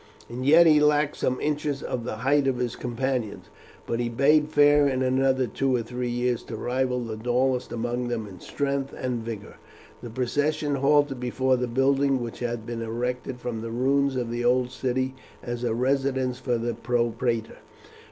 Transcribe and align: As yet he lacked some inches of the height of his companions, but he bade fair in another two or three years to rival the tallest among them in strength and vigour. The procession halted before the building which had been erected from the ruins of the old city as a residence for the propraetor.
As 0.31 0.37
yet 0.39 0.65
he 0.65 0.79
lacked 0.79 1.15
some 1.17 1.39
inches 1.39 1.83
of 1.83 2.05
the 2.05 2.15
height 2.25 2.47
of 2.47 2.57
his 2.57 2.75
companions, 2.75 3.49
but 3.85 3.99
he 3.99 4.09
bade 4.09 4.49
fair 4.49 4.87
in 4.87 5.03
another 5.03 5.45
two 5.45 5.75
or 5.75 5.83
three 5.83 6.09
years 6.09 6.41
to 6.45 6.55
rival 6.55 7.01
the 7.03 7.15
tallest 7.15 7.71
among 7.71 8.07
them 8.07 8.25
in 8.25 8.39
strength 8.39 8.95
and 8.97 9.23
vigour. 9.23 9.57
The 10.01 10.09
procession 10.09 10.73
halted 10.73 11.19
before 11.19 11.55
the 11.55 11.67
building 11.67 12.19
which 12.19 12.39
had 12.39 12.65
been 12.65 12.81
erected 12.81 13.39
from 13.39 13.61
the 13.61 13.69
ruins 13.69 14.15
of 14.15 14.31
the 14.31 14.43
old 14.43 14.71
city 14.71 15.13
as 15.43 15.63
a 15.63 15.75
residence 15.75 16.39
for 16.39 16.57
the 16.57 16.73
propraetor. 16.73 17.57